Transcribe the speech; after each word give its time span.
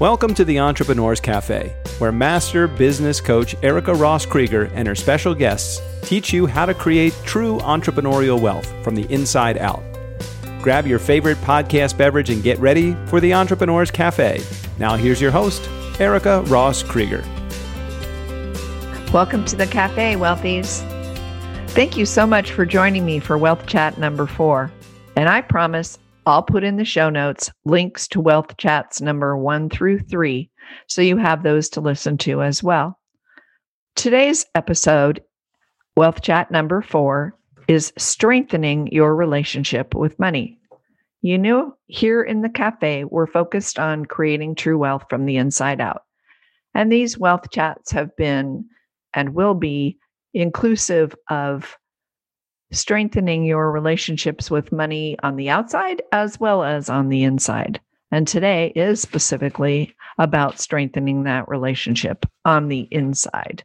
Welcome 0.00 0.32
to 0.34 0.44
the 0.44 0.60
Entrepreneurs 0.60 1.18
Cafe, 1.18 1.74
where 1.98 2.12
master 2.12 2.68
business 2.68 3.20
coach 3.20 3.56
Erica 3.64 3.92
Ross 3.92 4.24
Krieger 4.24 4.70
and 4.74 4.86
her 4.86 4.94
special 4.94 5.34
guests 5.34 5.80
teach 6.02 6.32
you 6.32 6.46
how 6.46 6.66
to 6.66 6.72
create 6.72 7.12
true 7.24 7.58
entrepreneurial 7.58 8.40
wealth 8.40 8.72
from 8.84 8.94
the 8.94 9.12
inside 9.12 9.58
out. 9.58 9.82
Grab 10.62 10.86
your 10.86 11.00
favorite 11.00 11.36
podcast 11.38 11.98
beverage 11.98 12.30
and 12.30 12.44
get 12.44 12.60
ready 12.60 12.94
for 13.06 13.18
the 13.18 13.34
Entrepreneurs 13.34 13.90
Cafe. 13.90 14.40
Now, 14.78 14.94
here's 14.94 15.20
your 15.20 15.32
host, 15.32 15.68
Erica 15.98 16.42
Ross 16.42 16.84
Krieger. 16.84 17.24
Welcome 19.12 19.44
to 19.46 19.56
the 19.56 19.66
cafe, 19.66 20.14
Wealthies. 20.14 20.78
Thank 21.70 21.96
you 21.96 22.06
so 22.06 22.24
much 22.24 22.52
for 22.52 22.64
joining 22.64 23.04
me 23.04 23.18
for 23.18 23.36
Wealth 23.36 23.66
Chat 23.66 23.98
number 23.98 24.28
four. 24.28 24.70
And 25.16 25.28
I 25.28 25.40
promise 25.40 25.98
I'll 26.28 26.42
put 26.42 26.62
in 26.62 26.76
the 26.76 26.84
show 26.84 27.08
notes 27.08 27.50
links 27.64 28.06
to 28.08 28.20
Wealth 28.20 28.58
Chats 28.58 29.00
number 29.00 29.36
one 29.36 29.70
through 29.70 30.00
three, 30.00 30.50
so 30.86 31.00
you 31.00 31.16
have 31.16 31.42
those 31.42 31.70
to 31.70 31.80
listen 31.80 32.18
to 32.18 32.42
as 32.42 32.62
well. 32.62 32.98
Today's 33.96 34.44
episode, 34.54 35.22
Wealth 35.96 36.20
Chat 36.20 36.50
number 36.50 36.82
four, 36.82 37.34
is 37.66 37.94
strengthening 37.96 38.88
your 38.88 39.16
relationship 39.16 39.94
with 39.94 40.18
money. 40.18 40.58
You 41.22 41.38
know, 41.38 41.74
here 41.86 42.22
in 42.22 42.42
the 42.42 42.50
cafe, 42.50 43.04
we're 43.04 43.26
focused 43.26 43.78
on 43.78 44.04
creating 44.04 44.54
true 44.54 44.76
wealth 44.76 45.04
from 45.08 45.24
the 45.24 45.38
inside 45.38 45.80
out. 45.80 46.02
And 46.74 46.92
these 46.92 47.18
wealth 47.18 47.50
chats 47.50 47.90
have 47.92 48.14
been 48.16 48.66
and 49.14 49.34
will 49.34 49.54
be 49.54 49.96
inclusive 50.34 51.14
of 51.30 51.78
strengthening 52.70 53.44
your 53.44 53.70
relationships 53.70 54.50
with 54.50 54.72
money 54.72 55.16
on 55.22 55.36
the 55.36 55.50
outside 55.50 56.02
as 56.12 56.38
well 56.38 56.62
as 56.62 56.88
on 56.88 57.08
the 57.08 57.22
inside. 57.22 57.80
And 58.10 58.26
today 58.26 58.72
is 58.74 59.00
specifically 59.00 59.94
about 60.18 60.58
strengthening 60.58 61.24
that 61.24 61.48
relationship 61.48 62.26
on 62.44 62.68
the 62.68 62.88
inside. 62.90 63.64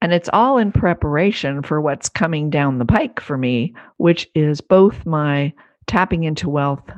And 0.00 0.12
it's 0.12 0.28
all 0.32 0.58
in 0.58 0.72
preparation 0.72 1.62
for 1.62 1.80
what's 1.80 2.08
coming 2.08 2.50
down 2.50 2.78
the 2.78 2.84
pike 2.84 3.20
for 3.20 3.38
me, 3.38 3.74
which 3.96 4.28
is 4.34 4.60
both 4.60 5.06
my 5.06 5.52
tapping 5.86 6.24
into 6.24 6.50
wealth 6.50 6.90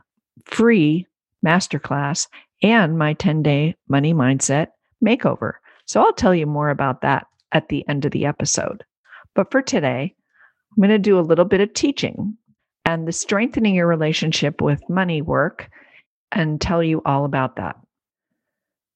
free 0.44 1.06
masterclass 1.44 2.26
and 2.62 2.98
my 2.98 3.12
10 3.12 3.42
day 3.42 3.76
money 3.88 4.14
mindset 4.14 4.68
makeover. 5.04 5.52
So 5.84 6.00
I'll 6.00 6.12
tell 6.12 6.34
you 6.34 6.46
more 6.46 6.70
about 6.70 7.02
that 7.02 7.26
at 7.52 7.68
the 7.68 7.86
end 7.88 8.04
of 8.04 8.10
the 8.10 8.26
episode. 8.26 8.84
But 9.34 9.50
for 9.50 9.62
today, 9.62 10.14
I'm 10.76 10.82
going 10.82 10.90
to 10.90 10.98
do 10.98 11.18
a 11.18 11.20
little 11.20 11.44
bit 11.44 11.60
of 11.60 11.72
teaching 11.72 12.36
and 12.84 13.08
the 13.08 13.12
strengthening 13.12 13.74
your 13.74 13.86
relationship 13.86 14.60
with 14.60 14.88
money 14.88 15.22
work 15.22 15.70
and 16.32 16.60
tell 16.60 16.82
you 16.82 17.00
all 17.06 17.24
about 17.24 17.56
that. 17.56 17.76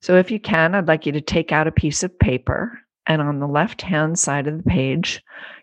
So, 0.02 0.16
if 0.16 0.30
you 0.30 0.40
can, 0.40 0.74
I'd 0.74 0.88
like 0.88 1.06
you 1.06 1.12
to 1.12 1.20
take 1.20 1.52
out 1.52 1.66
a 1.66 1.72
piece 1.72 2.02
of 2.02 2.18
paper 2.18 2.78
and 3.06 3.20
on 3.20 3.40
the 3.40 3.46
left 3.46 3.82
hand 3.82 4.18
side 4.18 4.46
of 4.46 4.56
the 4.56 4.70
page, 4.70 5.22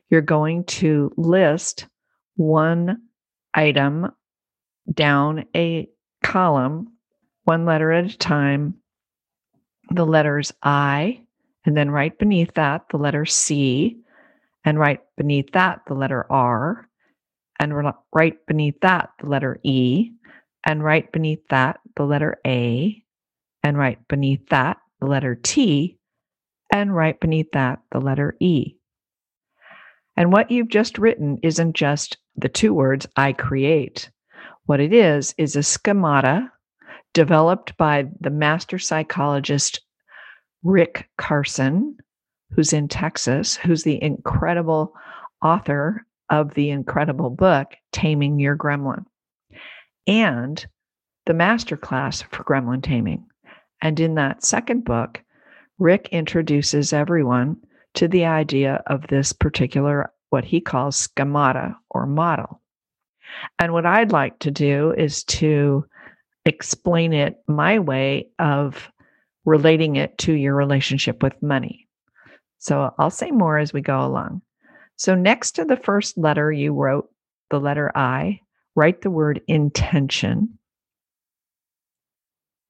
you're 0.09 0.21
going 0.21 0.63
to 0.65 1.11
list 1.17 1.87
one 2.35 3.01
item 3.53 4.11
down 4.93 5.45
a 5.55 5.87
column, 6.23 6.93
one 7.43 7.65
letter 7.65 7.91
at 7.91 8.11
a 8.11 8.17
time, 8.17 8.75
the 9.91 10.05
letters 10.05 10.53
I, 10.63 11.21
and 11.65 11.75
then 11.75 11.91
right 11.91 12.17
beneath 12.17 12.53
that, 12.55 12.85
the 12.89 12.97
letter 12.97 13.25
C, 13.25 13.97
and 14.65 14.79
right 14.79 14.99
beneath 15.15 15.51
that, 15.53 15.81
the 15.87 15.93
letter 15.93 16.25
R, 16.31 16.87
and 17.59 17.73
right 18.13 18.35
beneath 18.47 18.79
that, 18.81 19.09
the 19.19 19.27
letter 19.27 19.59
E, 19.63 20.11
and 20.65 20.83
right 20.83 21.11
beneath 21.11 21.47
that, 21.49 21.79
the 21.95 22.03
letter 22.03 22.37
A, 22.45 23.01
and 23.63 23.77
right 23.77 23.99
beneath 24.07 24.47
that, 24.49 24.77
the 24.99 25.07
letter 25.07 25.35
T, 25.35 25.97
and 26.73 26.95
right 26.95 27.19
beneath 27.19 27.51
that, 27.53 27.79
the 27.91 27.99
letter 27.99 28.35
E. 28.39 28.75
And 30.15 30.31
what 30.33 30.51
you've 30.51 30.69
just 30.69 30.97
written 30.97 31.37
isn't 31.43 31.75
just 31.75 32.17
the 32.35 32.49
two 32.49 32.73
words, 32.73 33.07
I 33.15 33.33
create. 33.33 34.09
What 34.65 34.79
it 34.79 34.93
is, 34.93 35.33
is 35.37 35.55
a 35.55 35.63
schemata 35.63 36.51
developed 37.13 37.77
by 37.77 38.05
the 38.19 38.29
master 38.29 38.77
psychologist 38.77 39.81
Rick 40.63 41.07
Carson, 41.17 41.97
who's 42.51 42.73
in 42.73 42.87
Texas, 42.87 43.55
who's 43.55 43.83
the 43.83 44.01
incredible 44.01 44.93
author 45.43 46.05
of 46.29 46.53
the 46.53 46.69
incredible 46.69 47.29
book, 47.29 47.73
Taming 47.91 48.39
Your 48.39 48.57
Gremlin, 48.57 49.05
and 50.07 50.65
the 51.25 51.33
masterclass 51.33 52.23
for 52.31 52.43
gremlin 52.43 52.81
taming. 52.81 53.25
And 53.81 53.99
in 53.99 54.15
that 54.15 54.43
second 54.43 54.85
book, 54.85 55.21
Rick 55.77 56.09
introduces 56.11 56.93
everyone 56.93 57.57
to 57.95 58.07
the 58.07 58.25
idea 58.25 58.81
of 58.87 59.07
this 59.07 59.33
particular, 59.33 60.11
what 60.29 60.45
he 60.45 60.61
calls 60.61 60.95
schemata 60.95 61.75
or 61.89 62.05
model. 62.05 62.61
And 63.59 63.73
what 63.73 63.85
I'd 63.85 64.11
like 64.11 64.39
to 64.39 64.51
do 64.51 64.93
is 64.97 65.23
to 65.25 65.85
explain 66.45 67.13
it 67.13 67.37
my 67.47 67.79
way 67.79 68.29
of 68.39 68.89
relating 69.45 69.97
it 69.97 70.17
to 70.19 70.33
your 70.33 70.55
relationship 70.55 71.21
with 71.21 71.41
money. 71.41 71.86
So 72.59 72.93
I'll 72.97 73.09
say 73.09 73.31
more 73.31 73.57
as 73.57 73.73
we 73.73 73.81
go 73.81 74.03
along. 74.03 74.41
So 74.95 75.13
next 75.15 75.51
to 75.53 75.65
the 75.65 75.77
first 75.77 76.17
letter 76.17 76.51
you 76.51 76.73
wrote, 76.73 77.09
the 77.49 77.59
letter 77.59 77.91
I, 77.95 78.41
write 78.75 79.01
the 79.01 79.11
word 79.11 79.41
intention. 79.47 80.57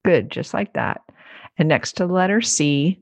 Good, 0.03 0.29
just 0.29 0.53
like 0.53 0.73
that. 0.73 1.01
And 1.57 1.67
next 1.67 1.93
to 1.93 2.07
the 2.07 2.13
letter 2.13 2.41
C, 2.41 3.01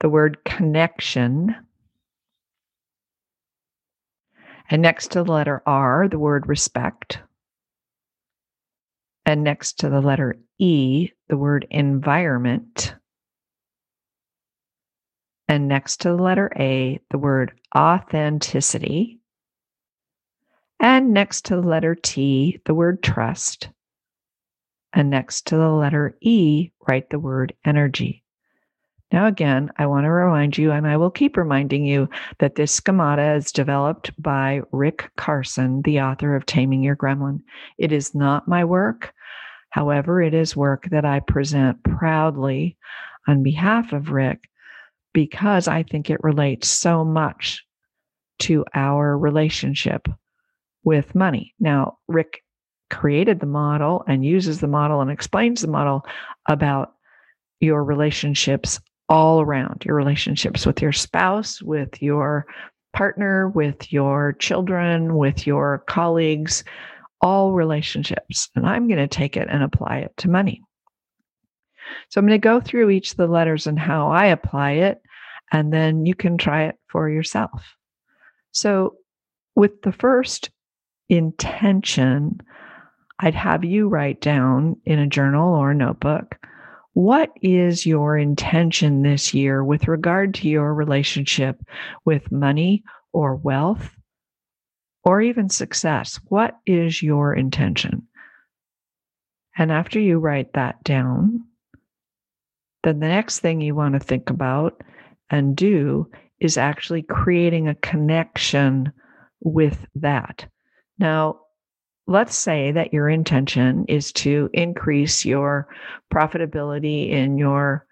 the 0.00 0.08
word 0.08 0.44
connection. 0.44 1.56
And 4.70 4.82
next 4.82 5.12
to 5.12 5.22
the 5.24 5.32
letter 5.32 5.62
R, 5.66 6.08
the 6.08 6.18
word 6.18 6.46
respect. 6.46 7.20
And 9.26 9.42
next 9.42 9.80
to 9.80 9.88
the 9.88 10.00
letter 10.00 10.36
E, 10.58 11.10
the 11.28 11.36
word 11.36 11.66
environment. 11.70 12.94
And 15.48 15.68
next 15.68 16.00
to 16.02 16.08
the 16.08 16.22
letter 16.22 16.50
A, 16.56 17.00
the 17.10 17.18
word 17.18 17.52
authenticity. 17.76 19.20
And 20.80 21.12
next 21.12 21.46
to 21.46 21.56
the 21.56 21.62
letter 21.62 21.94
T, 21.94 22.60
the 22.64 22.74
word 22.74 23.02
trust. 23.02 23.68
And 24.92 25.10
next 25.10 25.46
to 25.48 25.56
the 25.56 25.70
letter 25.70 26.16
E, 26.20 26.70
write 26.88 27.10
the 27.10 27.18
word 27.18 27.54
energy. 27.64 28.22
Now, 29.12 29.26
again, 29.26 29.70
I 29.76 29.86
want 29.86 30.04
to 30.04 30.10
remind 30.10 30.58
you, 30.58 30.72
and 30.72 30.86
I 30.86 30.96
will 30.96 31.10
keep 31.10 31.36
reminding 31.36 31.84
you, 31.84 32.08
that 32.38 32.56
this 32.56 32.72
schemata 32.72 33.34
is 33.34 33.52
developed 33.52 34.10
by 34.20 34.62
Rick 34.72 35.10
Carson, 35.16 35.82
the 35.82 36.00
author 36.00 36.34
of 36.34 36.46
Taming 36.46 36.82
Your 36.82 36.96
Gremlin. 36.96 37.40
It 37.78 37.92
is 37.92 38.14
not 38.14 38.48
my 38.48 38.64
work. 38.64 39.12
However, 39.70 40.20
it 40.22 40.34
is 40.34 40.56
work 40.56 40.88
that 40.90 41.04
I 41.04 41.20
present 41.20 41.82
proudly 41.84 42.76
on 43.28 43.42
behalf 43.42 43.92
of 43.92 44.10
Rick 44.10 44.48
because 45.14 45.66
I 45.66 45.82
think 45.82 46.10
it 46.10 46.22
relates 46.22 46.68
so 46.68 47.04
much 47.04 47.64
to 48.40 48.66
our 48.74 49.16
relationship 49.16 50.06
with 50.82 51.14
money. 51.14 51.54
Now, 51.58 51.96
Rick 52.08 52.42
created 52.90 53.40
the 53.40 53.46
model 53.46 54.04
and 54.06 54.26
uses 54.26 54.60
the 54.60 54.68
model 54.68 55.00
and 55.00 55.10
explains 55.10 55.62
the 55.62 55.68
model 55.68 56.04
about 56.48 56.92
your 57.60 57.82
relationships 57.82 58.80
all 59.08 59.40
around 59.40 59.84
your 59.84 59.96
relationships 59.96 60.66
with 60.66 60.82
your 60.82 60.92
spouse, 60.92 61.62
with 61.62 62.02
your 62.02 62.46
partner, 62.92 63.48
with 63.48 63.92
your 63.92 64.34
children, 64.34 65.16
with 65.16 65.46
your 65.46 65.84
colleagues, 65.86 66.64
all 67.20 67.52
relationships. 67.52 68.50
And 68.54 68.66
I'm 68.66 68.88
going 68.88 68.98
to 68.98 69.08
take 69.08 69.36
it 69.36 69.48
and 69.50 69.62
apply 69.62 69.98
it 69.98 70.12
to 70.18 70.28
money. 70.28 70.62
So 72.08 72.18
I'm 72.18 72.26
going 72.26 72.40
to 72.40 72.44
go 72.44 72.60
through 72.60 72.90
each 72.90 73.12
of 73.12 73.16
the 73.16 73.26
letters 73.26 73.66
and 73.66 73.78
how 73.78 74.10
I 74.10 74.26
apply 74.26 74.72
it, 74.72 75.02
and 75.54 75.72
then 75.72 76.04
you 76.04 76.16
can 76.16 76.36
try 76.36 76.64
it 76.64 76.74
for 76.88 77.08
yourself. 77.08 77.76
So, 78.50 78.96
with 79.54 79.82
the 79.82 79.92
first 79.92 80.50
intention, 81.08 82.40
I'd 83.20 83.36
have 83.36 83.64
you 83.64 83.88
write 83.88 84.20
down 84.20 84.76
in 84.84 84.98
a 84.98 85.06
journal 85.06 85.54
or 85.54 85.70
a 85.70 85.74
notebook 85.74 86.36
what 86.94 87.30
is 87.42 87.86
your 87.86 88.16
intention 88.16 89.02
this 89.02 89.34
year 89.34 89.64
with 89.64 89.88
regard 89.88 90.34
to 90.34 90.48
your 90.48 90.72
relationship 90.72 91.60
with 92.04 92.30
money 92.30 92.84
or 93.12 93.34
wealth 93.34 93.90
or 95.02 95.20
even 95.20 95.48
success? 95.48 96.20
What 96.28 96.56
is 96.66 97.02
your 97.02 97.34
intention? 97.34 98.06
And 99.56 99.72
after 99.72 99.98
you 99.98 100.18
write 100.18 100.52
that 100.54 100.82
down, 100.84 101.44
then 102.84 103.00
the 103.00 103.08
next 103.08 103.40
thing 103.40 103.60
you 103.60 103.74
want 103.74 103.94
to 103.94 104.00
think 104.00 104.30
about 104.30 104.80
and 105.34 105.56
do 105.56 106.08
is 106.38 106.56
actually 106.56 107.02
creating 107.02 107.66
a 107.66 107.74
connection 107.74 108.92
with 109.40 109.84
that. 109.96 110.46
Now, 110.96 111.40
let's 112.06 112.36
say 112.36 112.70
that 112.70 112.92
your 112.92 113.08
intention 113.08 113.84
is 113.88 114.12
to 114.12 114.48
increase 114.52 115.24
your 115.24 115.66
profitability 116.12 117.10
in 117.10 117.36
your 117.36 117.84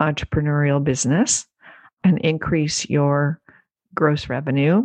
entrepreneurial 0.00 0.82
business 0.82 1.46
and 2.02 2.18
increase 2.18 2.90
your 2.90 3.40
gross 3.94 4.28
revenue, 4.28 4.84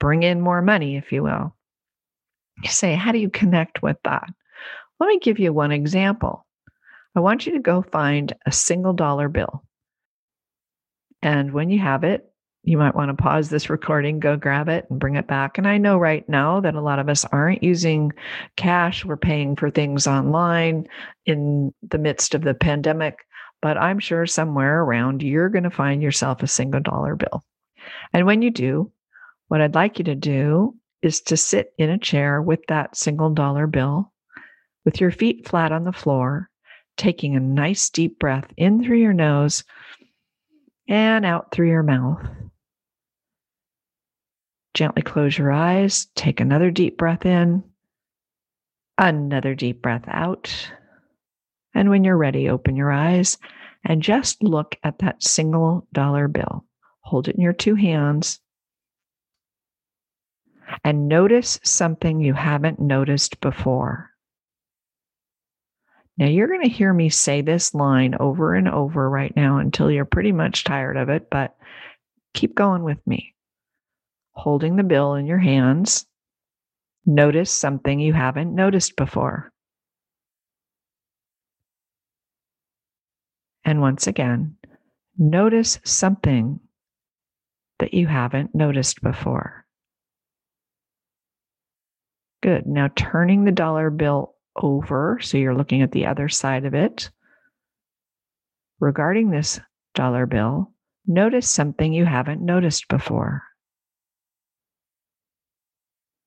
bring 0.00 0.22
in 0.22 0.40
more 0.40 0.62
money, 0.62 0.96
if 0.96 1.12
you 1.12 1.22
will. 1.22 1.54
You 2.62 2.70
say, 2.70 2.94
how 2.94 3.12
do 3.12 3.18
you 3.18 3.28
connect 3.28 3.82
with 3.82 3.98
that? 4.04 4.30
Let 4.98 5.08
me 5.08 5.18
give 5.18 5.38
you 5.38 5.52
one 5.52 5.72
example. 5.72 6.46
I 7.14 7.20
want 7.20 7.44
you 7.44 7.52
to 7.52 7.58
go 7.58 7.82
find 7.82 8.32
a 8.46 8.52
single 8.52 8.94
dollar 8.94 9.28
bill. 9.28 9.62
And 11.24 11.52
when 11.52 11.70
you 11.70 11.78
have 11.78 12.04
it, 12.04 12.30
you 12.64 12.76
might 12.76 12.94
want 12.94 13.08
to 13.08 13.22
pause 13.22 13.48
this 13.48 13.70
recording, 13.70 14.20
go 14.20 14.36
grab 14.36 14.68
it 14.68 14.86
and 14.90 15.00
bring 15.00 15.16
it 15.16 15.26
back. 15.26 15.56
And 15.56 15.66
I 15.66 15.78
know 15.78 15.96
right 15.96 16.26
now 16.28 16.60
that 16.60 16.74
a 16.74 16.82
lot 16.82 16.98
of 16.98 17.08
us 17.08 17.24
aren't 17.24 17.62
using 17.62 18.12
cash. 18.56 19.06
We're 19.06 19.16
paying 19.16 19.56
for 19.56 19.70
things 19.70 20.06
online 20.06 20.86
in 21.24 21.72
the 21.82 21.98
midst 21.98 22.34
of 22.34 22.42
the 22.42 22.52
pandemic. 22.52 23.26
But 23.62 23.78
I'm 23.78 23.98
sure 23.98 24.26
somewhere 24.26 24.82
around 24.82 25.22
you're 25.22 25.48
going 25.48 25.64
to 25.64 25.70
find 25.70 26.02
yourself 26.02 26.42
a 26.42 26.46
single 26.46 26.80
dollar 26.80 27.16
bill. 27.16 27.42
And 28.12 28.26
when 28.26 28.42
you 28.42 28.50
do, 28.50 28.92
what 29.48 29.62
I'd 29.62 29.74
like 29.74 29.98
you 29.98 30.04
to 30.04 30.14
do 30.14 30.76
is 31.00 31.22
to 31.22 31.38
sit 31.38 31.72
in 31.78 31.88
a 31.88 31.98
chair 31.98 32.42
with 32.42 32.60
that 32.68 32.96
single 32.96 33.30
dollar 33.30 33.66
bill 33.66 34.12
with 34.84 35.00
your 35.00 35.10
feet 35.10 35.48
flat 35.48 35.72
on 35.72 35.84
the 35.84 35.92
floor, 35.92 36.50
taking 36.98 37.34
a 37.34 37.40
nice 37.40 37.88
deep 37.88 38.18
breath 38.18 38.52
in 38.58 38.84
through 38.84 38.98
your 38.98 39.14
nose 39.14 39.64
and 40.88 41.24
out 41.24 41.50
through 41.50 41.68
your 41.68 41.82
mouth. 41.82 42.20
Gently 44.74 45.02
close 45.02 45.38
your 45.38 45.52
eyes, 45.52 46.08
take 46.14 46.40
another 46.40 46.70
deep 46.70 46.98
breath 46.98 47.24
in, 47.24 47.62
another 48.98 49.54
deep 49.54 49.80
breath 49.82 50.04
out. 50.08 50.70
And 51.74 51.90
when 51.90 52.04
you're 52.04 52.16
ready, 52.16 52.48
open 52.48 52.76
your 52.76 52.92
eyes 52.92 53.38
and 53.84 54.02
just 54.02 54.42
look 54.42 54.76
at 54.82 54.98
that 54.98 55.22
single 55.22 55.86
dollar 55.92 56.28
bill. 56.28 56.64
Hold 57.00 57.28
it 57.28 57.36
in 57.36 57.42
your 57.42 57.52
two 57.52 57.74
hands 57.74 58.40
and 60.82 61.08
notice 61.08 61.60
something 61.62 62.20
you 62.20 62.34
haven't 62.34 62.80
noticed 62.80 63.40
before. 63.40 64.10
Now, 66.16 66.26
you're 66.26 66.48
going 66.48 66.62
to 66.62 66.68
hear 66.68 66.92
me 66.92 67.08
say 67.08 67.40
this 67.40 67.74
line 67.74 68.14
over 68.20 68.54
and 68.54 68.68
over 68.68 69.10
right 69.10 69.34
now 69.34 69.58
until 69.58 69.90
you're 69.90 70.04
pretty 70.04 70.30
much 70.30 70.62
tired 70.62 70.96
of 70.96 71.08
it, 71.08 71.28
but 71.28 71.56
keep 72.34 72.54
going 72.54 72.84
with 72.84 73.04
me. 73.06 73.34
Holding 74.32 74.76
the 74.76 74.84
bill 74.84 75.14
in 75.14 75.26
your 75.26 75.38
hands, 75.38 76.06
notice 77.04 77.50
something 77.50 77.98
you 77.98 78.12
haven't 78.12 78.54
noticed 78.54 78.96
before. 78.96 79.52
And 83.64 83.80
once 83.80 84.06
again, 84.06 84.56
notice 85.18 85.80
something 85.84 86.60
that 87.78 87.94
you 87.94 88.06
haven't 88.06 88.54
noticed 88.54 89.02
before. 89.02 89.64
Good. 92.42 92.66
Now 92.66 92.90
turning 92.94 93.44
the 93.44 93.52
dollar 93.52 93.90
bill 93.90 94.33
over. 94.56 95.18
So 95.22 95.38
you're 95.38 95.56
looking 95.56 95.82
at 95.82 95.92
the 95.92 96.06
other 96.06 96.28
side 96.28 96.64
of 96.64 96.74
it. 96.74 97.10
Regarding 98.80 99.30
this 99.30 99.60
dollar 99.94 100.26
bill, 100.26 100.72
notice 101.06 101.48
something 101.48 101.92
you 101.92 102.04
haven't 102.04 102.40
noticed 102.40 102.88
before. 102.88 103.42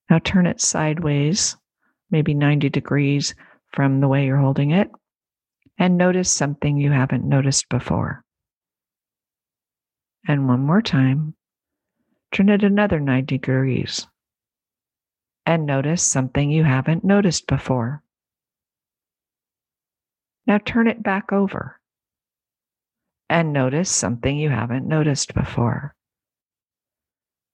Now 0.10 0.20
turn 0.20 0.46
it 0.46 0.62
sideways, 0.62 1.58
maybe 2.10 2.34
90 2.34 2.70
degrees 2.70 3.36
from 3.74 4.00
the 4.00 4.08
way 4.08 4.26
you're 4.26 4.38
holding 4.38 4.72
it, 4.72 4.90
and 5.78 5.98
notice 5.98 6.32
something 6.32 6.78
you 6.78 6.92
haven't 6.92 7.26
noticed 7.26 7.68
before. 7.70 8.24
And 10.28 10.48
one 10.48 10.62
more 10.62 10.82
time, 10.82 11.36
turn 12.32 12.50
it 12.50 12.64
another 12.64 13.00
90 13.00 13.38
degrees 13.38 14.08
and 15.48 15.66
notice 15.66 16.04
something 16.04 16.52
you 16.52 16.66
haven't 16.66 17.06
noticed 17.06 17.48
before. 17.48 18.04
Now 20.48 20.60
turn 20.60 20.88
it 20.88 21.04
back 21.04 21.34
over 21.34 21.78
and 23.30 23.52
notice 23.52 23.90
something 23.90 24.38
you 24.38 24.50
haven't 24.50 24.88
noticed 24.88 25.34
before. 25.34 25.94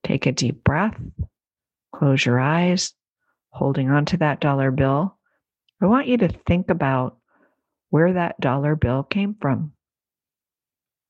Take 0.04 0.28
a 0.28 0.32
deep 0.32 0.64
breath, 0.64 0.96
close 1.92 2.24
your 2.24 2.40
eyes, 2.40 2.94
holding 3.50 3.90
onto 3.90 4.18
that 4.18 4.40
dollar 4.40 4.70
bill. 4.70 5.18
I 5.82 5.88
want 5.88 6.08
you 6.08 6.18
to 6.18 6.28
think 6.28 6.70
about 6.70 7.18
where 7.90 8.14
that 8.14 8.40
dollar 8.40 8.76
bill 8.76 9.04
came 9.04 9.36
from, 9.42 9.74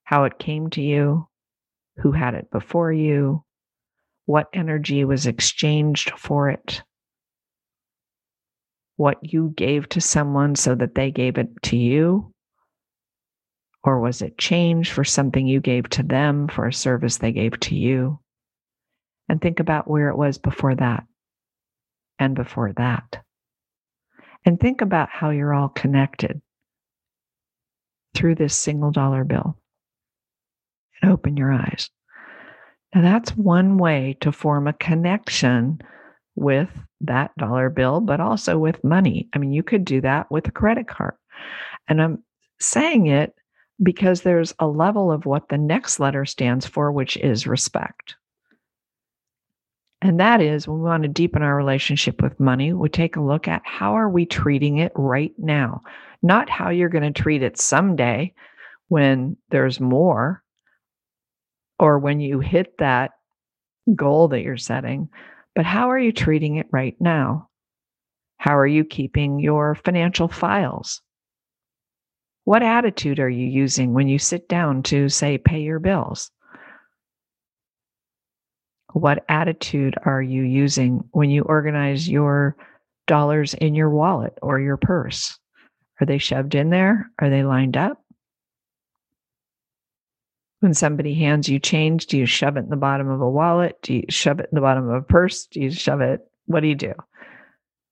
how 0.03 0.23
it 0.23 0.39
came 0.39 0.69
to 0.71 0.81
you, 0.81 1.27
who 1.97 2.13
had 2.13 2.33
it 2.33 2.49
before 2.49 2.93
you, 2.93 3.43
what 4.25 4.47
energy 4.53 5.03
was 5.03 5.27
exchanged 5.27 6.11
for 6.17 6.49
it, 6.49 6.81
what 9.03 9.33
you 9.33 9.53
gave 9.57 9.89
to 9.89 9.99
someone 9.99 10.55
so 10.55 10.73
that 10.73 10.95
they 10.95 11.11
gave 11.11 11.37
it 11.37 11.49
to 11.61 11.75
you? 11.75 12.31
Or 13.83 13.99
was 13.99 14.21
it 14.21 14.37
change 14.37 14.93
for 14.93 15.03
something 15.03 15.45
you 15.45 15.59
gave 15.59 15.89
to 15.89 16.03
them 16.03 16.47
for 16.47 16.65
a 16.65 16.71
service 16.71 17.17
they 17.17 17.33
gave 17.33 17.59
to 17.59 17.75
you? 17.75 18.21
And 19.27 19.41
think 19.41 19.59
about 19.59 19.89
where 19.89 20.07
it 20.07 20.15
was 20.15 20.37
before 20.37 20.75
that 20.75 21.03
and 22.17 22.33
before 22.33 22.71
that. 22.77 23.21
And 24.45 24.57
think 24.57 24.79
about 24.79 25.09
how 25.09 25.31
you're 25.31 25.53
all 25.53 25.67
connected 25.67 26.41
through 28.15 28.35
this 28.35 28.55
single 28.55 28.91
dollar 28.91 29.25
bill. 29.25 29.57
And 31.01 31.11
open 31.11 31.35
your 31.35 31.51
eyes. 31.51 31.89
Now, 32.95 33.01
that's 33.01 33.35
one 33.35 33.77
way 33.77 34.15
to 34.21 34.31
form 34.31 34.65
a 34.65 34.71
connection 34.71 35.81
with 36.35 36.69
that 37.01 37.31
dollar 37.37 37.69
bill, 37.69 38.01
but 38.01 38.19
also 38.19 38.57
with 38.57 38.83
money. 38.83 39.29
I 39.33 39.37
mean, 39.37 39.53
you 39.53 39.63
could 39.63 39.85
do 39.85 40.01
that 40.01 40.31
with 40.31 40.47
a 40.47 40.51
credit 40.51 40.87
card. 40.87 41.15
And 41.87 42.01
I'm 42.01 42.23
saying 42.59 43.07
it 43.07 43.33
because 43.81 44.21
there's 44.21 44.53
a 44.59 44.67
level 44.67 45.11
of 45.11 45.25
what 45.25 45.49
the 45.49 45.57
next 45.57 45.99
letter 45.99 46.25
stands 46.25 46.65
for, 46.65 46.91
which 46.91 47.17
is 47.17 47.47
respect. 47.47 48.15
And 50.01 50.19
that 50.19 50.41
is 50.41 50.67
when 50.67 50.79
we 50.79 50.83
want 50.83 51.03
to 51.03 51.09
deepen 51.09 51.43
our 51.43 51.55
relationship 51.55 52.21
with 52.21 52.39
money, 52.39 52.73
we 52.73 52.89
take 52.89 53.15
a 53.15 53.21
look 53.21 53.47
at 53.47 53.61
how 53.63 53.93
are 53.93 54.09
we 54.09 54.25
treating 54.25 54.77
it 54.77 54.91
right 54.95 55.33
now, 55.37 55.81
not 56.21 56.49
how 56.49 56.69
you're 56.69 56.89
going 56.89 57.13
to 57.13 57.21
treat 57.21 57.41
it 57.41 57.57
someday 57.57 58.33
when 58.89 59.37
there's 59.49 59.79
more 59.79 60.43
or 61.79 61.99
when 61.99 62.19
you 62.19 62.39
hit 62.39 62.77
that 62.79 63.11
goal 63.95 64.27
that 64.29 64.41
you're 64.41 64.57
setting, 64.57 65.09
but 65.55 65.65
how 65.65 65.91
are 65.91 65.99
you 65.99 66.11
treating 66.11 66.57
it 66.57 66.67
right 66.71 66.95
now? 66.99 67.49
How 68.37 68.57
are 68.57 68.67
you 68.67 68.83
keeping 68.83 69.39
your 69.39 69.75
financial 69.75 70.27
files? 70.27 71.01
What 72.45 72.61
attitude 72.61 73.19
are 73.19 73.29
you 73.29 73.47
using 73.47 73.93
when 73.93 74.07
you 74.07 74.19
sit 74.19 74.49
down 74.49 74.83
to, 74.83 75.07
say, 75.07 75.37
pay 75.37 75.61
your 75.61 75.79
bills? 75.79 76.29
What 78.91 79.23
attitude 79.29 79.95
are 80.05 80.21
you 80.21 80.43
using 80.43 81.03
when 81.11 81.29
you 81.29 81.43
organize 81.43 82.07
your 82.07 82.57
dollars 83.07 83.53
in 83.53 83.75
your 83.75 83.89
wallet 83.89 84.37
or 84.41 84.59
your 84.59 84.77
purse? 84.77 85.39
Are 86.01 86.05
they 86.05 86.17
shoved 86.17 86.53
in 86.53 86.69
there? 86.69 87.09
Are 87.19 87.29
they 87.29 87.43
lined 87.43 87.77
up? 87.77 88.02
When 90.63 90.73
somebody 90.73 91.13
hands 91.13 91.49
you 91.49 91.59
change, 91.59 92.05
do 92.05 92.17
you 92.17 92.25
shove 92.25 92.55
it 92.55 92.61
in 92.61 92.69
the 92.69 92.77
bottom 92.77 93.09
of 93.09 93.19
a 93.19 93.29
wallet? 93.29 93.77
Do 93.81 93.95
you 93.95 94.03
shove 94.07 94.39
it 94.39 94.47
in 94.49 94.55
the 94.55 94.61
bottom 94.61 94.87
of 94.87 94.95
a 94.95 95.01
purse? 95.01 95.45
Do 95.47 95.59
you 95.59 95.69
shove 95.69 95.99
it? 95.99 96.21
What 96.45 96.61
do 96.61 96.67
you 96.67 96.75
do? 96.75 96.93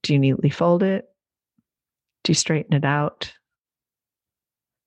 Do 0.04 0.14
you 0.14 0.20
neatly 0.20 0.50
fold 0.50 0.82
it? 0.82 1.04
Do 2.24 2.32
you 2.32 2.34
straighten 2.34 2.74
it 2.74 2.86
out? 2.86 3.34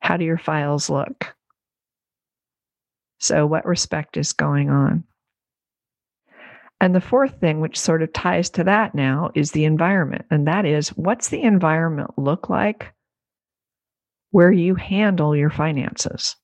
How 0.00 0.16
do 0.16 0.24
your 0.24 0.38
files 0.38 0.88
look? 0.88 1.36
So, 3.18 3.44
what 3.44 3.66
respect 3.66 4.16
is 4.16 4.32
going 4.32 4.70
on? 4.70 5.04
And 6.80 6.94
the 6.94 7.02
fourth 7.02 7.38
thing, 7.38 7.60
which 7.60 7.78
sort 7.78 8.02
of 8.02 8.14
ties 8.14 8.48
to 8.52 8.64
that 8.64 8.94
now, 8.94 9.30
is 9.34 9.50
the 9.50 9.66
environment. 9.66 10.24
And 10.30 10.46
that 10.46 10.64
is 10.64 10.88
what's 10.96 11.28
the 11.28 11.42
environment 11.42 12.12
look 12.16 12.48
like 12.48 12.94
where 14.30 14.52
you 14.52 14.74
handle 14.74 15.36
your 15.36 15.50
finances? 15.50 16.34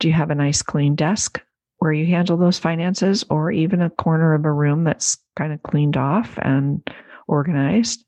Do 0.00 0.08
you 0.08 0.14
have 0.14 0.30
a 0.30 0.34
nice 0.34 0.62
clean 0.62 0.94
desk 0.94 1.40
where 1.78 1.92
you 1.92 2.06
handle 2.06 2.36
those 2.36 2.58
finances 2.58 3.24
or 3.30 3.50
even 3.50 3.82
a 3.82 3.90
corner 3.90 4.34
of 4.34 4.44
a 4.44 4.52
room 4.52 4.84
that's 4.84 5.18
kind 5.36 5.52
of 5.52 5.62
cleaned 5.62 5.96
off 5.96 6.38
and 6.42 6.88
organized? 7.26 8.04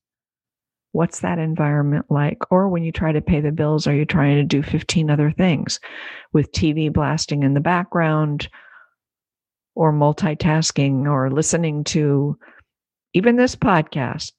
What's 0.93 1.21
that 1.21 1.39
environment 1.39 2.07
like? 2.11 2.51
Or 2.51 2.69
when 2.69 2.83
you 2.83 2.91
try 2.91 3.13
to 3.13 3.21
pay 3.21 3.41
the 3.41 3.53
bills, 3.53 3.87
are 3.87 3.95
you 3.95 4.05
trying 4.05 4.37
to 4.37 4.45
do 4.45 4.63
15 4.63 5.11
other 5.11 5.31
things 5.31 5.79
with 6.33 6.53
TV 6.53 6.93
blasting 6.93 7.43
in 7.43 7.55
the 7.55 7.61
background 7.61 8.49
or 9.75 9.93
multitasking 9.93 11.07
or 11.07 11.31
listening 11.31 11.85
to 11.85 12.37
even 13.15 13.37
this 13.37 13.57
podcast, 13.57 14.33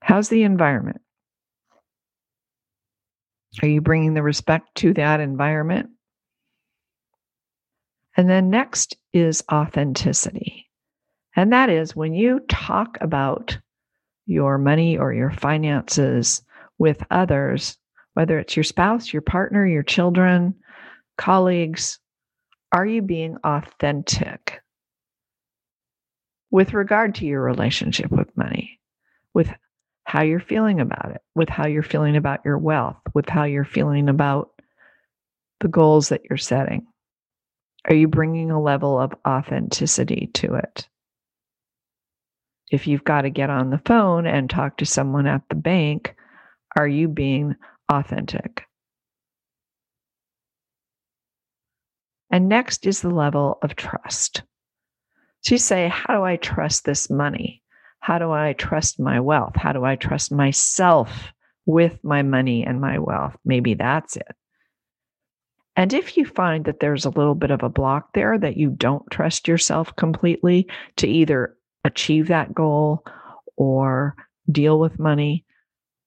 how's 0.00 0.28
the 0.28 0.42
environment? 0.42 1.00
Are 3.62 3.68
you 3.68 3.80
bringing 3.80 4.14
the 4.14 4.22
respect 4.22 4.74
to 4.76 4.92
that 4.94 5.20
environment? 5.20 5.90
And 8.16 8.30
then 8.30 8.50
next 8.50 8.96
is 9.12 9.42
authenticity. 9.52 10.68
And 11.36 11.52
that 11.52 11.68
is 11.68 11.94
when 11.94 12.14
you 12.14 12.40
talk 12.48 12.96
about 13.00 13.58
your 14.24 14.56
money 14.58 14.96
or 14.96 15.12
your 15.12 15.30
finances 15.30 16.42
with 16.78 17.02
others, 17.10 17.76
whether 18.14 18.38
it's 18.38 18.56
your 18.56 18.64
spouse, 18.64 19.12
your 19.12 19.22
partner, 19.22 19.66
your 19.66 19.82
children, 19.82 20.54
colleagues, 21.18 21.98
are 22.72 22.86
you 22.86 23.02
being 23.02 23.36
authentic 23.44 24.60
with 26.50 26.72
regard 26.72 27.14
to 27.16 27.26
your 27.26 27.42
relationship 27.42 28.10
with 28.10 28.34
money, 28.36 28.80
with 29.34 29.50
how 30.04 30.22
you're 30.22 30.40
feeling 30.40 30.80
about 30.80 31.10
it, 31.10 31.20
with 31.34 31.48
how 31.48 31.66
you're 31.66 31.82
feeling 31.82 32.16
about 32.16 32.40
your 32.44 32.58
wealth, 32.58 32.96
with 33.14 33.28
how 33.28 33.44
you're 33.44 33.64
feeling 33.64 34.08
about 34.08 34.50
the 35.60 35.68
goals 35.68 36.08
that 36.08 36.22
you're 36.28 36.38
setting? 36.38 36.86
Are 37.86 37.94
you 37.94 38.08
bringing 38.08 38.50
a 38.50 38.60
level 38.60 38.98
of 38.98 39.14
authenticity 39.26 40.30
to 40.34 40.54
it? 40.54 40.88
If 42.70 42.88
you've 42.88 43.04
got 43.04 43.22
to 43.22 43.30
get 43.30 43.48
on 43.48 43.70
the 43.70 43.80
phone 43.84 44.26
and 44.26 44.50
talk 44.50 44.78
to 44.78 44.86
someone 44.86 45.28
at 45.28 45.42
the 45.48 45.54
bank, 45.54 46.16
are 46.76 46.88
you 46.88 47.06
being 47.06 47.54
authentic? 47.88 48.64
And 52.28 52.48
next 52.48 52.86
is 52.86 53.02
the 53.02 53.10
level 53.10 53.58
of 53.62 53.76
trust. 53.76 54.42
So 55.42 55.54
you 55.54 55.58
say, 55.58 55.88
How 55.88 56.16
do 56.16 56.24
I 56.24 56.36
trust 56.36 56.84
this 56.84 57.08
money? 57.08 57.62
How 58.00 58.18
do 58.18 58.32
I 58.32 58.52
trust 58.54 58.98
my 58.98 59.20
wealth? 59.20 59.54
How 59.54 59.72
do 59.72 59.84
I 59.84 59.94
trust 59.94 60.32
myself 60.32 61.32
with 61.66 62.02
my 62.02 62.22
money 62.22 62.64
and 62.64 62.80
my 62.80 62.98
wealth? 62.98 63.36
Maybe 63.44 63.74
that's 63.74 64.16
it. 64.16 64.34
And 65.76 65.92
if 65.92 66.16
you 66.16 66.24
find 66.24 66.64
that 66.64 66.80
there's 66.80 67.04
a 67.04 67.10
little 67.10 67.34
bit 67.34 67.50
of 67.50 67.62
a 67.62 67.68
block 67.68 68.14
there 68.14 68.38
that 68.38 68.56
you 68.56 68.70
don't 68.70 69.08
trust 69.10 69.46
yourself 69.46 69.94
completely 69.96 70.66
to 70.96 71.06
either 71.06 71.54
achieve 71.84 72.28
that 72.28 72.54
goal 72.54 73.04
or 73.56 74.16
deal 74.50 74.78
with 74.78 74.98
money, 74.98 75.44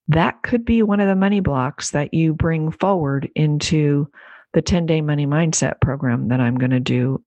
that 0.07 0.41
could 0.41 0.65
be 0.65 0.81
one 0.81 0.99
of 0.99 1.07
the 1.07 1.15
money 1.15 1.39
blocks 1.39 1.91
that 1.91 2.13
you 2.13 2.33
bring 2.33 2.71
forward 2.71 3.29
into 3.35 4.09
the 4.53 4.61
10 4.61 4.87
day 4.87 5.01
money 5.01 5.27
mindset 5.27 5.79
program 5.79 6.29
that 6.29 6.39
I'm 6.39 6.57
going 6.57 6.71
to 6.71 6.79
do 6.79 7.23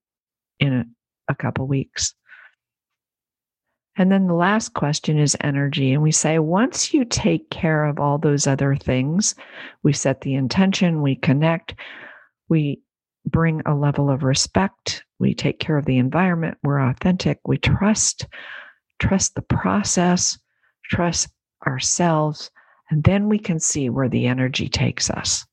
in 0.59 0.73
a, 0.73 0.85
a 1.29 1.35
couple 1.35 1.65
weeks. 1.65 2.13
And 3.95 4.11
then 4.11 4.27
the 4.27 4.33
last 4.33 4.73
question 4.73 5.19
is 5.19 5.37
energy. 5.41 5.93
And 5.93 6.01
we 6.01 6.11
say, 6.11 6.39
once 6.39 6.93
you 6.93 7.05
take 7.05 7.49
care 7.51 7.85
of 7.85 7.99
all 7.99 8.17
those 8.17 8.47
other 8.47 8.75
things, 8.75 9.35
we 9.83 9.93
set 9.93 10.21
the 10.21 10.33
intention, 10.33 11.01
we 11.01 11.15
connect, 11.15 11.75
we 12.49 12.81
bring 13.25 13.61
a 13.65 13.75
level 13.75 14.09
of 14.09 14.23
respect, 14.23 15.03
we 15.19 15.33
take 15.33 15.59
care 15.59 15.77
of 15.77 15.85
the 15.85 15.97
environment, 15.97 16.57
we're 16.63 16.79
authentic, 16.79 17.39
we 17.45 17.57
trust, 17.57 18.27
trust 18.99 19.35
the 19.35 19.41
process, 19.41 20.37
trust 20.85 21.29
ourselves, 21.65 22.51
and 22.89 23.03
then 23.03 23.29
we 23.29 23.39
can 23.39 23.59
see 23.59 23.89
where 23.89 24.09
the 24.09 24.27
energy 24.27 24.67
takes 24.67 25.09
us. 25.09 25.45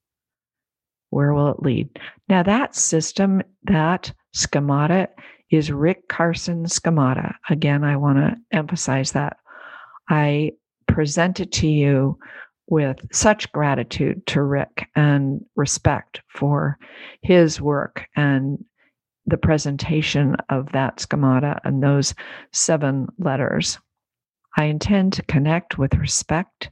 Where 1.10 1.32
will 1.32 1.48
it 1.48 1.62
lead? 1.62 1.98
Now, 2.28 2.42
that 2.42 2.74
system, 2.74 3.42
that 3.64 4.12
schemata 4.32 5.08
is 5.50 5.72
Rick 5.72 6.08
Carson 6.08 6.68
schemata. 6.68 7.34
Again, 7.48 7.82
I 7.82 7.96
want 7.96 8.18
to 8.18 8.36
emphasize 8.56 9.12
that. 9.12 9.36
I 10.08 10.52
present 10.86 11.40
it 11.40 11.52
to 11.52 11.68
you 11.68 12.18
with 12.70 13.04
such 13.12 13.50
gratitude 13.52 14.24
to 14.28 14.42
Rick 14.42 14.88
and 14.94 15.44
respect 15.56 16.22
for 16.28 16.78
his 17.20 17.60
work 17.60 18.06
and 18.16 18.64
the 19.26 19.36
presentation 19.36 20.36
of 20.48 20.72
that 20.72 21.00
schemata 21.00 21.60
and 21.64 21.82
those 21.82 22.14
seven 22.52 23.08
letters. 23.18 23.78
I 24.56 24.64
intend 24.64 25.12
to 25.14 25.22
connect 25.22 25.78
with 25.78 25.94
respect 25.94 26.70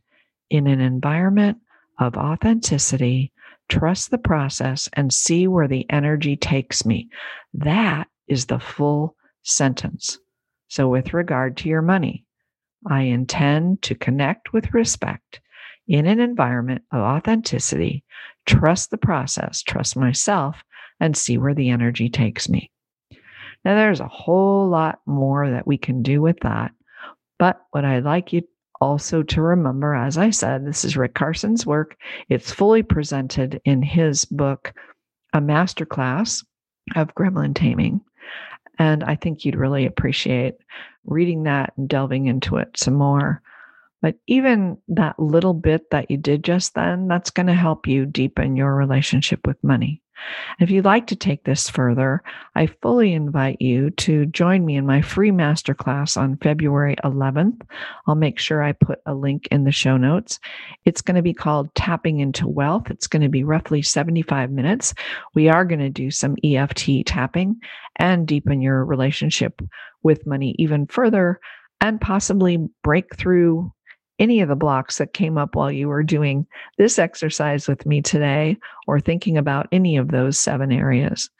in 0.51 0.67
an 0.67 0.81
environment 0.81 1.59
of 1.99 2.17
authenticity, 2.17 3.33
trust 3.69 4.11
the 4.11 4.19
process, 4.19 4.89
and 4.95 5.13
see 5.13 5.47
where 5.47 5.69
the 5.69 5.85
energy 5.91 6.37
takes 6.37 6.87
me. 6.87 7.09
That 7.55 8.09
is 8.29 8.47
the 8.47 8.61
full 8.61 9.17
sentence. 9.43 10.19
So, 10.69 10.89
with 10.89 11.15
regard 11.15 11.57
to 11.59 11.69
your 11.69 11.83
money, 11.83 12.25
I 12.87 13.03
intend 13.03 13.83
to 13.83 13.95
connect 13.95 14.53
with 14.53 14.73
respect 14.75 15.41
in 15.89 16.07
an 16.07 16.21
environment 16.21 16.83
of 16.93 17.01
authenticity, 17.01 18.05
trust 18.47 18.91
the 18.91 18.99
process, 18.99 19.63
trust 19.63 19.97
myself, 19.97 20.63
and 21.01 21.17
see 21.17 21.39
where 21.39 21.55
the 21.55 21.71
energy 21.71 22.09
takes 22.09 22.49
me. 22.49 22.71
Now, 23.65 23.75
there's 23.75 24.01
a 24.01 24.09
whole 24.09 24.69
lot 24.69 25.01
more 25.07 25.51
that 25.51 25.67
we 25.67 25.79
can 25.79 26.03
do 26.03 26.21
with 26.21 26.39
that. 26.41 26.73
But 27.39 27.61
what 27.71 27.85
I'd 27.85 28.05
like 28.05 28.33
you 28.33 28.43
also 28.81 29.23
to 29.25 29.43
remember, 29.43 29.95
as 29.95 30.17
I 30.19 30.31
said, 30.31 30.65
this 30.65 30.85
is 30.85 30.97
Rick 30.97 31.15
Carson's 31.15 31.67
work. 31.67 31.97
It's 32.29 32.53
fully 32.53 32.83
presented 32.83 33.61
in 33.65 33.83
his 33.83 34.25
book, 34.27 34.73
A 35.33 35.41
Masterclass 35.41 36.45
of 36.95 37.15
Gremlin 37.15 37.55
Taming. 37.55 38.01
And 38.79 39.03
I 39.03 39.17
think 39.17 39.45
you'd 39.45 39.57
really 39.57 39.87
appreciate 39.87 40.55
reading 41.05 41.45
that 41.45 41.73
and 41.77 41.89
delving 41.89 42.27
into 42.27 42.57
it 42.57 42.77
some 42.77 42.95
more. 42.95 43.43
But 44.01 44.17
even 44.27 44.79
that 44.89 45.19
little 45.19 45.55
bit 45.55 45.91
that 45.91 46.11
you 46.11 46.17
did 46.17 46.45
just 46.45 46.75
then, 46.75 47.09
that's 47.09 47.31
going 47.31 47.47
to 47.49 47.55
help 47.55 47.87
you 47.87 48.07
deepen 48.07 48.57
your 48.57 48.75
relationship 48.75 49.47
with 49.47 49.63
money. 49.65 50.03
If 50.59 50.71
you'd 50.71 50.85
like 50.85 51.07
to 51.09 51.17
take 51.17 51.45
this 51.45 51.69
further, 51.69 52.23
I 52.55 52.67
fully 52.67 53.13
invite 53.13 53.61
you 53.61 53.91
to 53.91 54.27
join 54.27 54.65
me 54.65 54.77
in 54.77 54.87
my 54.87 55.01
free 55.01 55.31
masterclass 55.31 56.17
on 56.17 56.39
February 56.39 56.97
11th. 57.05 57.63
I'll 58.07 58.15
make 58.15 58.39
sure 58.39 58.63
I 58.63 58.73
put 58.73 59.01
a 59.07 59.15
link 59.15 59.47
in 59.51 59.65
the 59.65 59.73
show 59.73 59.97
notes. 59.97 60.41
It's 60.85 61.03
going 61.03 61.15
to 61.17 61.23
be 61.23 61.35
called 61.35 61.75
Tapping 61.75 62.19
into 62.19 62.49
Wealth. 62.49 62.91
It's 62.91 63.07
going 63.07 63.23
to 63.23 63.29
be 63.29 63.45
roughly 63.45 63.83
75 63.83 64.51
minutes. 64.51 64.95
We 65.35 65.49
are 65.49 65.65
going 65.65 65.81
to 65.81 65.91
do 65.91 66.11
some 66.11 66.37
EFT 66.43 67.07
tapping 67.07 67.61
and 67.97 68.27
deepen 68.27 68.61
your 68.61 68.85
relationship 68.85 69.63
with 70.03 70.27
money 70.27 70.55
even 70.59 70.87
further 70.87 71.41
and 71.81 72.01
possibly 72.01 72.69
break 72.83 73.15
through 73.15 73.73
any 74.19 74.41
of 74.41 74.49
the 74.49 74.57
blocks 74.57 74.99
that 74.99 75.13
came 75.13 75.39
up 75.39 75.55
while 75.55 75.71
you 75.71 75.89
were 75.89 76.03
doing 76.03 76.47
this 76.77 76.99
exercise 76.99 77.69
with 77.69 77.87
me 77.87 78.03
today 78.03 78.57
or 78.87 79.01
thinking 79.01 79.37
about 79.37 79.69
any 79.73 79.97
of 79.97 80.09
those 80.09 80.39
seven 80.39 80.73
areas. 80.73 81.31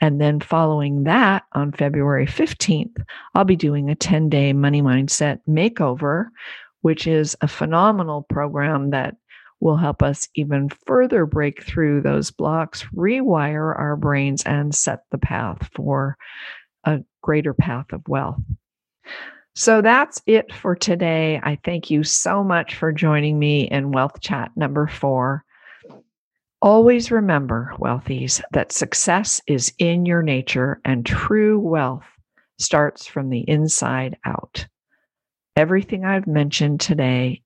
And 0.00 0.20
then 0.20 0.40
following 0.40 1.04
that 1.04 1.44
on 1.52 1.72
February 1.72 2.26
15th, 2.26 3.04
I'll 3.34 3.44
be 3.44 3.56
doing 3.56 3.90
a 3.90 3.94
10 3.94 4.28
day 4.28 4.52
money 4.52 4.82
mindset 4.82 5.40
makeover, 5.48 6.26
which 6.80 7.06
is 7.06 7.36
a 7.40 7.48
phenomenal 7.48 8.22
program 8.22 8.90
that 8.90 9.16
will 9.60 9.76
help 9.76 10.02
us 10.02 10.28
even 10.34 10.68
further 10.86 11.24
break 11.24 11.62
through 11.62 12.00
those 12.00 12.32
blocks, 12.32 12.84
rewire 12.94 13.78
our 13.78 13.96
brains, 13.96 14.42
and 14.42 14.74
set 14.74 15.04
the 15.12 15.18
path 15.18 15.70
for 15.74 16.16
a 16.84 17.00
greater 17.22 17.54
path 17.54 17.86
of 17.92 18.02
wealth. 18.08 18.40
So 19.54 19.82
that's 19.82 20.22
it 20.26 20.52
for 20.52 20.74
today. 20.74 21.38
I 21.42 21.58
thank 21.62 21.90
you 21.90 22.04
so 22.04 22.42
much 22.42 22.74
for 22.74 22.90
joining 22.90 23.38
me 23.38 23.68
in 23.68 23.92
Wealth 23.92 24.20
Chat 24.20 24.50
number 24.56 24.86
four. 24.86 25.44
Always 26.62 27.10
remember, 27.10 27.74
wealthies, 27.78 28.40
that 28.52 28.72
success 28.72 29.42
is 29.46 29.72
in 29.78 30.06
your 30.06 30.22
nature 30.22 30.80
and 30.84 31.04
true 31.04 31.58
wealth 31.58 32.04
starts 32.58 33.06
from 33.06 33.28
the 33.28 33.40
inside 33.40 34.16
out. 34.24 34.66
Everything 35.54 36.04
I've 36.04 36.26
mentioned 36.26 36.80
today 36.80 37.42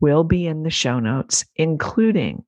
will 0.00 0.24
be 0.24 0.46
in 0.46 0.62
the 0.62 0.70
show 0.70 0.98
notes, 0.98 1.44
including 1.56 2.44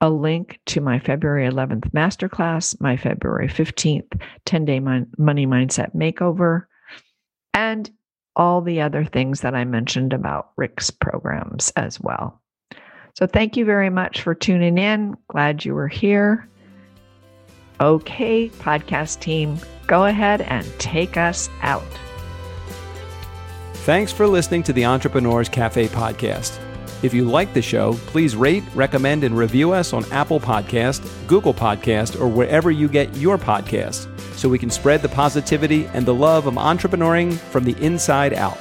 a 0.00 0.10
link 0.10 0.60
to 0.66 0.80
my 0.80 1.00
February 1.00 1.48
11th 1.48 1.90
masterclass, 1.92 2.80
my 2.80 2.96
February 2.96 3.48
15th 3.48 4.20
10 4.44 4.64
day 4.64 4.78
money 4.78 5.46
mindset 5.46 5.96
makeover, 5.96 6.66
and 7.54 7.90
all 8.36 8.60
the 8.60 8.80
other 8.80 9.04
things 9.04 9.40
that 9.40 9.54
I 9.54 9.64
mentioned 9.64 10.12
about 10.12 10.50
Rick's 10.56 10.90
programs 10.90 11.72
as 11.76 12.00
well. 12.00 12.40
So, 13.14 13.26
thank 13.26 13.56
you 13.56 13.64
very 13.64 13.90
much 13.90 14.22
for 14.22 14.34
tuning 14.34 14.78
in. 14.78 15.16
Glad 15.28 15.64
you 15.64 15.74
were 15.74 15.88
here. 15.88 16.48
Okay, 17.80 18.48
podcast 18.48 19.20
team, 19.20 19.58
go 19.86 20.04
ahead 20.04 20.40
and 20.42 20.66
take 20.78 21.16
us 21.16 21.48
out. 21.62 21.82
Thanks 23.84 24.12
for 24.12 24.26
listening 24.26 24.62
to 24.64 24.72
the 24.72 24.84
Entrepreneurs 24.84 25.48
Cafe 25.48 25.88
podcast. 25.88 26.58
If 27.02 27.12
you 27.12 27.24
like 27.24 27.52
the 27.52 27.60
show, 27.60 27.94
please 28.06 28.34
rate, 28.34 28.64
recommend, 28.74 29.24
and 29.24 29.36
review 29.36 29.72
us 29.72 29.92
on 29.92 30.10
Apple 30.10 30.40
Podcast, 30.40 31.06
Google 31.26 31.52
Podcast, 31.52 32.18
or 32.18 32.26
wherever 32.26 32.70
you 32.70 32.88
get 32.88 33.14
your 33.16 33.36
podcasts 33.36 34.08
so 34.44 34.50
we 34.50 34.58
can 34.58 34.68
spread 34.68 35.00
the 35.00 35.08
positivity 35.08 35.86
and 35.94 36.04
the 36.04 36.12
love 36.12 36.46
of 36.46 36.52
entrepreneuring 36.56 37.32
from 37.32 37.64
the 37.64 37.74
inside 37.82 38.34
out. 38.34 38.60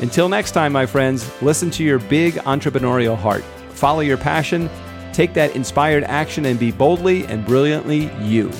Until 0.00 0.28
next 0.28 0.50
time, 0.50 0.72
my 0.72 0.84
friends, 0.84 1.30
listen 1.40 1.70
to 1.70 1.84
your 1.84 2.00
big 2.00 2.34
entrepreneurial 2.38 3.16
heart. 3.16 3.44
Follow 3.70 4.00
your 4.00 4.16
passion, 4.16 4.68
take 5.12 5.32
that 5.34 5.54
inspired 5.54 6.02
action, 6.02 6.44
and 6.46 6.58
be 6.58 6.72
boldly 6.72 7.24
and 7.26 7.46
brilliantly 7.46 8.10
you. 8.20 8.50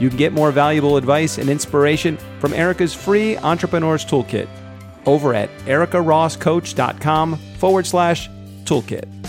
You 0.00 0.08
can 0.08 0.18
get 0.18 0.32
more 0.32 0.50
valuable 0.50 0.96
advice 0.96 1.38
and 1.38 1.48
inspiration 1.48 2.18
from 2.40 2.52
Erica's 2.52 2.92
free 2.92 3.36
Entrepreneur's 3.36 4.04
Toolkit 4.04 4.48
over 5.06 5.34
at 5.34 5.50
ericarosscoach.com 5.66 7.36
forward 7.58 7.86
slash 7.86 8.28
toolkit. 8.64 9.21